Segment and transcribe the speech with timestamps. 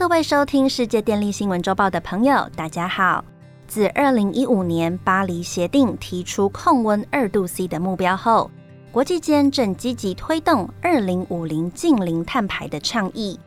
[0.00, 3.22] 各位收听世界电力新闻周报的朋友，大家好。
[3.66, 8.50] 自二零一五年巴黎协定提出控温二度 C 的目标后，
[8.90, 13.38] 国际间正积极推动二零五零近零碳排的倡议。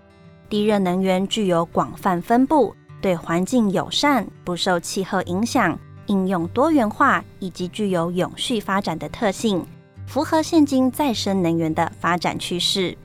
[0.47, 5.75] 地热能源具有广泛分布、对环境友善、不受气候影响、
[6.05, 9.65] 应用多元化以及具有永续发展的特性，
[10.05, 12.95] 符合现今再生能源的发展趋势。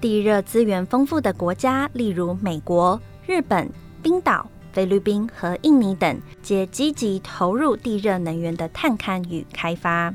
[0.00, 3.68] 地热资源丰富的国家，例如美国、日本、
[4.02, 10.12] 冰岛、菲律宾和印尼等，皆积极投入地热能源的探勘与开发。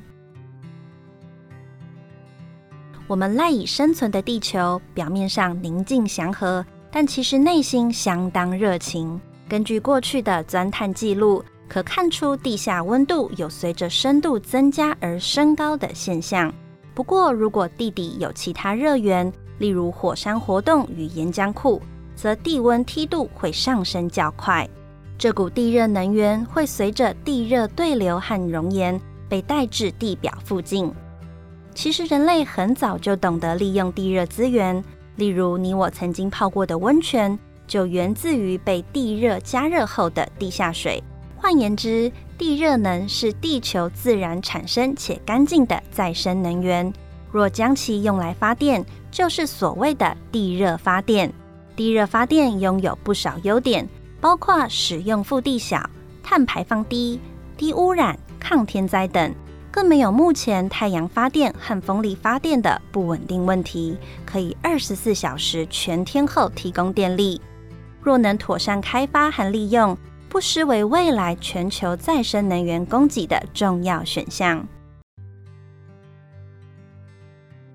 [3.08, 9.20] 我们赖以生存的地球，表面上宁静祥和，但其实内心相当热情。
[9.50, 16.54] 根据过去的钻探记录，可看出地下温度有随着深度增加而升高的现象。
[16.94, 19.32] 不过，如果地底有其他热源，
[19.62, 21.80] 例如火山活动与岩浆库，
[22.16, 24.68] 则地温梯度会上升较快。
[25.20, 30.92] 这股地热能源会随着地热对流和熔岩被带至地表附近。
[31.76, 34.84] 其实人类很早就懂得利用地热资源，
[35.16, 41.04] 例如你我曾经泡过的温泉，就源自于被地热加热后的地下水。
[41.38, 46.92] 换言之，地热能是地球自然产生且干净的再生能源。
[47.32, 51.32] 若将其用来发电，就是所谓的地热发电。
[51.76, 53.88] 地热发电拥有不少优点，
[54.20, 55.90] 包括使用腹地小、
[56.22, 57.20] 碳排放低、
[57.56, 59.34] 低污染、抗天灾等，
[59.72, 67.42] 更没有目前太阳发电和风力发电的不稳定问题，可以二十四小时全天候提供电力。
[68.02, 74.68] 若能妥善开发和利用，不失为未来全球再生能源供给的重要选项。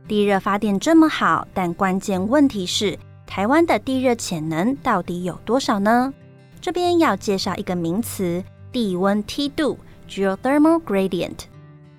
[0.09, 6.15] 地热发电这么好，但关键问题是，台湾的地热潜能到底有多少呢？
[6.61, 9.77] 这边要介绍一个名词：地温梯度
[10.09, 11.47] （geothermal gradient）。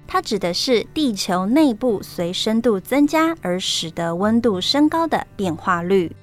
[0.08, 6.16] 它指的是地球内部随深度增加而使得温度升高的变化率。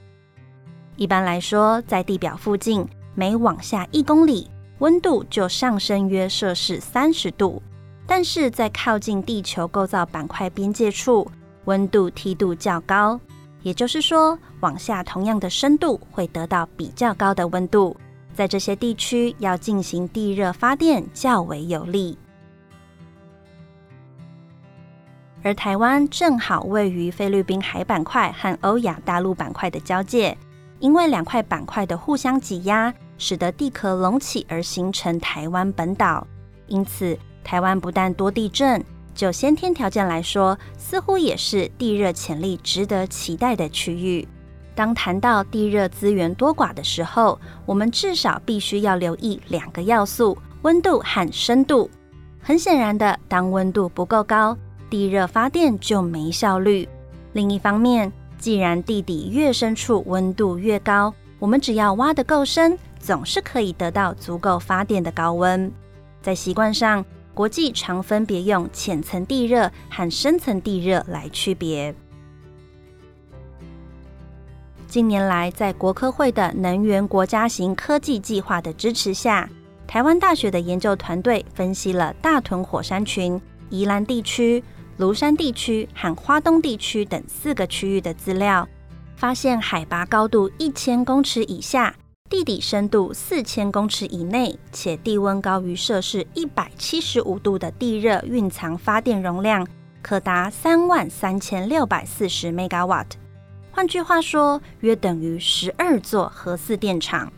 [0.97, 7.61] 一般来说，在地表附近，每往下一公里，温度就上升约摄氏三十度；
[8.07, 11.31] 但是在靠近地球构造板块边界处，
[11.67, 13.19] 温度梯度较高，
[13.63, 17.97] 也就是说，往下同样的深度会得到比较高的温度，
[18.35, 22.19] 在这些地区要进行地热发电较为有利。
[25.43, 30.37] 而台湾正好位于菲律宾海板块和欧亚大陆板块的交界，
[30.81, 36.27] 因为两块板块的互相挤压，使得地壳隆起而形成台湾本岛，
[36.67, 38.83] 因此台湾不但多地震。
[39.15, 44.27] 就先天条件来说，似乎也是地热潜力值得期待的区域。
[44.75, 51.89] 当谈到地热资源多寡的时候，我们至少必须要留意两个要素：温度和深度。
[52.43, 54.57] 很显然的，当温度不够高，
[54.91, 56.89] 地热发电就没效率。
[57.35, 65.71] 另一方面，既然地底越深处温度越高，我们只要挖得够深，总是可以得到足够发电的高温。
[66.21, 67.05] 在习惯上。
[67.35, 71.95] 国际常分别用浅层地热和深层地热来区别。
[74.87, 79.51] 近年来，在国科会的能源国家型科技计划的支持下，
[79.89, 83.41] 台湾大学的研究团队分析了大屯火山群、
[83.71, 84.63] 宜兰地区、
[84.97, 88.69] 庐山地区和花东地区等四个区域的资料，
[89.17, 91.93] 发现海拔高度一千公尺以下。
[92.31, 99.67] 地底深度四千公尺以内，且地温高于摄氏一百七十五度的地热蕴藏发电容量
[100.03, 103.07] 可达三万三千六百四十 megawatt，
[103.71, 107.31] 换句话说，约等于十二座核四电厂。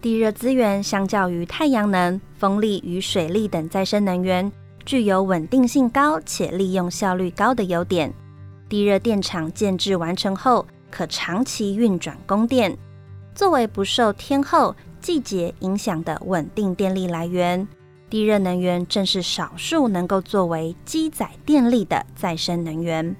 [0.00, 4.50] 地热资源相较于太阳能、风力与水力等再生能源，
[4.84, 8.12] 具有稳定性高且利用效率高的优点。
[8.68, 12.76] 地热电厂建制完成后，可长期运转供电。
[13.38, 17.68] 作为不受天候、季节影响的稳定电力来源，
[18.10, 23.14] 地热能源正是少数能够作为积载电力的再生能源。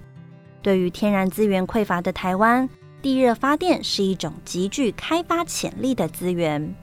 [0.61, 2.69] 对于天然资源匮乏的台湾，
[3.00, 6.75] 地热发电是一种极具开发潜力的资源。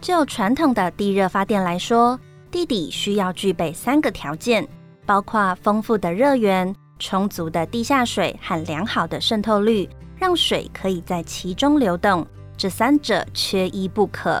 [0.00, 2.18] 就传统的地热发电来说，
[2.50, 4.66] 地底需要具备三个条件，
[5.06, 6.74] 包括丰富的热源。
[7.02, 12.24] 充足的地下水和良好的渗透率，让水可以在其中流动，
[12.56, 14.40] 这三者缺一不可。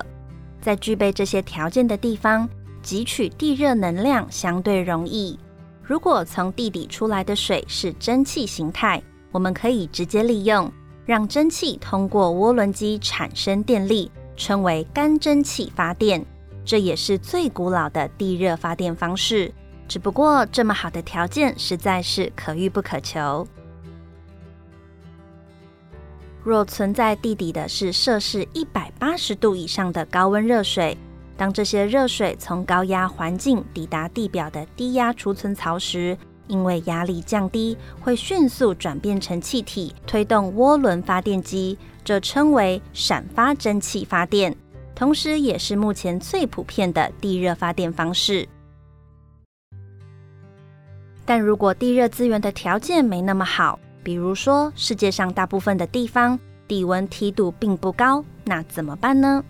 [0.60, 2.48] 在具备这些条件的地方，
[2.80, 5.36] 汲取地热能量相对容易。
[5.82, 10.70] 如果从地底出来的水是蒸汽形态，我们可以直接利用；
[11.04, 16.24] 让蒸汽通过涡轮机产生电力，称为干蒸汽发电。
[16.64, 19.52] 这也是最古老的地热发电方式。
[19.92, 23.46] 只不过这么好的条件实在是可遇不可求。
[26.42, 30.96] 若存在地底的是摄氏一百八十度以上的高温热水，
[31.36, 36.16] 当这些热水从高压环境抵达地表的低压储存槽时，
[36.46, 44.56] 因为压力降低，会迅速转变成气体，推动涡轮发电机，这称为闪发蒸汽发电，
[44.94, 48.48] 同时也是目前最普遍的地热发电方式。
[51.32, 56.38] 但如果地热资源的条件没那么好，比如说，世界上大部分的地方
[56.68, 59.42] 地温梯度并不高，那怎么办呢？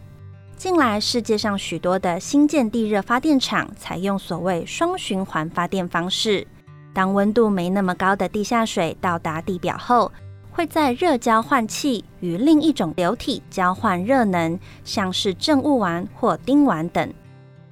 [0.56, 6.46] 近来世界上许多的新建地热发电厂采用所谓双循环发电方式。
[6.94, 10.12] 当温度没那么高的地下水到达地表后，
[10.52, 17.12] 会在热交换器与另一种流体交换热能，像是正物烷或丁烷等。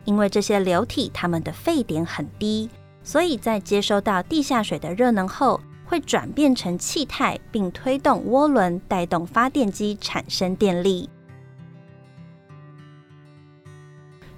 [0.04, 2.68] 因为这些流体它们的沸点很低，
[3.02, 5.60] 所以在接收到地下水的热能后。
[5.90, 11.10] 会转变成气态，并推动涡轮带动发电机产生电力。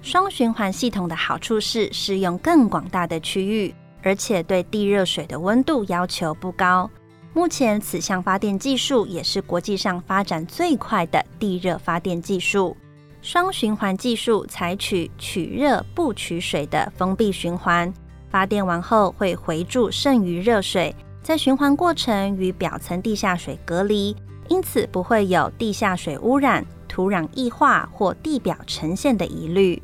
[0.01, 3.71] 双循环系统的好处是适用更广大的区域，
[4.01, 6.89] 而且对地热水的温度要求不高。
[7.35, 12.75] 目前此项发电技术也是国际上发展最快的地热发电技术。
[13.21, 17.93] 双循环技术采取取热不取水的封闭循环，
[18.33, 20.95] 发电完后会回注剩余热水。
[21.21, 24.15] 在循环过程与表层地下水隔离，
[24.47, 29.79] 因此不会有地下水污染、土壤异化或地表呈现的疑虑。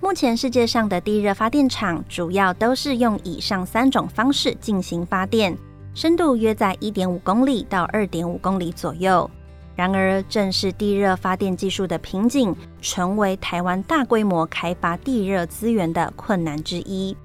[0.00, 5.58] 目前世界上的地热发电厂主要都是用以上三种方式进行发电，
[5.92, 9.28] 深度约在一点五公里到二点五公里左右。
[9.74, 17.16] 然而，正是地热发电技术的瓶颈，成为台湾大规模开发地热资源的困难之一。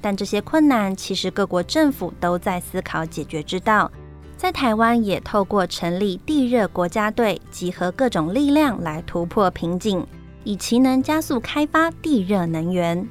[0.00, 3.90] 但这些困难，其实各国政府都在思考解决之道。
[4.36, 10.06] 在台湾，也透过成立地热国家队，集合各种力量来突破瓶颈，
[10.44, 13.08] 以其能加速开发地热能源。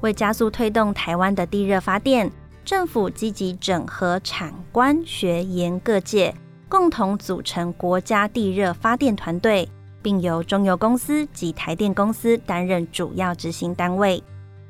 [0.00, 2.32] 为加速推动台湾的地热发电，
[2.66, 6.34] 政府积极整合产官学研各界，
[6.68, 9.68] 共同组成国家地热发电团队。
[10.02, 14.22] 并由中油公司及台电公司担任主要执行单位，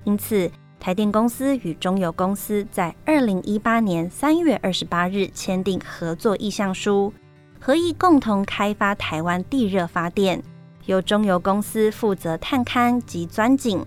[0.05, 0.51] 因此
[0.81, 7.13] 台电公司与中油公司在二零一八年三月二十八日签订合作意向书，
[7.61, 10.43] 合意共同开发台湾地热发电。
[10.87, 13.85] 由中油公司负责探勘及钻井，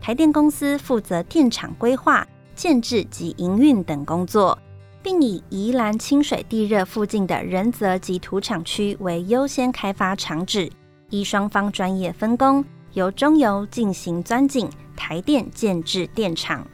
[0.00, 2.24] 台电公司负责电厂规划、
[2.62, 4.56] 建制及营运等工作，
[5.02, 10.70] 并以宜兰清水地热附近的仁泽及土厂区为优先开发场址。
[11.10, 16.64] 依双方专业分工，由中油进行钻井，台电建制电厂。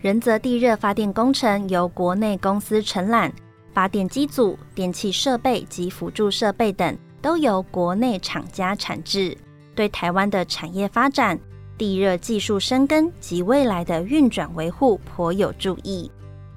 [0.00, 3.30] 仁泽地热发电工程由国内公司承揽，
[3.74, 9.36] 发电机组、电气设备及辅助设备等都由国内厂家产制，
[9.74, 11.38] 对台湾的产业发展、
[11.76, 16.10] 地热技术生根及未来的运转维护颇有注意。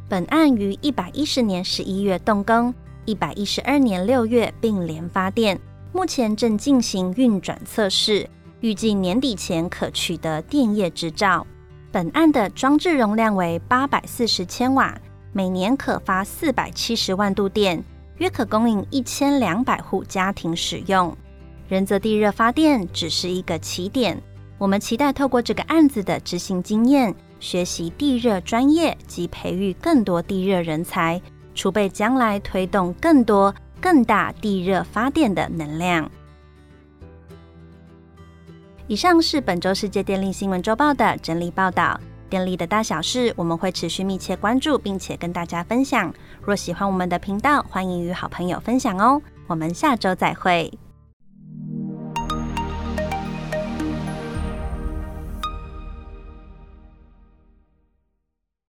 [0.08, 2.74] 本案于一百一十年十一月动工。
[3.08, 5.60] 一百一十二年六月并联发电，
[5.94, 8.28] 目前正进行运转测试，
[8.62, 11.46] 预计年底前可取得电业执照。
[11.92, 15.00] 本案的装置容量为八百四十千瓦，
[15.32, 17.84] 每年可发四百七十万度电，
[18.18, 21.16] 约可供应一千两百户家庭使用。
[21.70, 24.20] 仁泽地热发电只是一个起点，
[24.58, 31.22] 我们期待透过这个案子的执行经验，学习地热专业及培育更多地热人才。
[31.54, 36.12] 储备将来推动更多更大地热发电的能量。
[38.88, 42.00] 以上是本周世界电力新闻周报的整理报道。
[42.30, 46.14] 电力的大小事，我们会持续密切关注，并且跟大家分享。
[46.42, 49.22] 若喜欢我们的频道，欢迎与好朋友分享哦。
[49.48, 50.72] 我们下周再会。